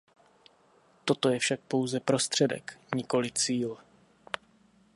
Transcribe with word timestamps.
Toto 1.05 1.29
je 1.29 1.39
však 1.39 1.59
pouze 1.59 1.99
prostředek, 1.99 2.79
nikoli 2.95 3.31
cíl. 3.31 3.77